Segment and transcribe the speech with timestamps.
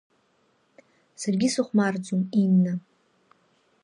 [1.21, 2.73] Саргьы сыхәмарӡом Инна.